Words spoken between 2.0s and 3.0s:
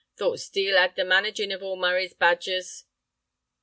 badgers."